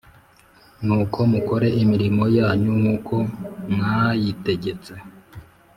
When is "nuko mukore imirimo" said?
0.85-2.23